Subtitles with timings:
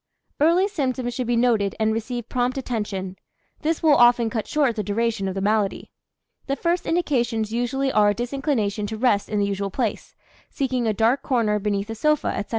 [0.39, 3.17] Early symptoms should be noted and receive prompt attention;
[3.59, 5.91] this will often cut short the duration of the malady.
[6.47, 10.15] The first indications usually are a disinclination to rest in the usual place,
[10.49, 12.49] seeking a dark corner beneath a sofa, etc.